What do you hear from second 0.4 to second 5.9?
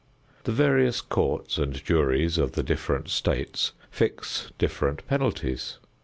The various courts and juries of the different states fix different penalties.